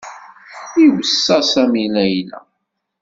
[0.83, 2.39] Iweṣṣa Sami Layla.